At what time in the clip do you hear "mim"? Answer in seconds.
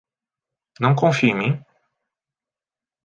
1.35-1.65